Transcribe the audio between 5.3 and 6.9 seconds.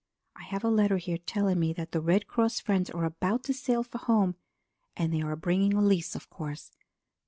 bringing Elise, of course.